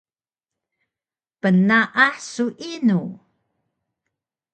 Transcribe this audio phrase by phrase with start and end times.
[1.41, 3.01] Pnaah su inu?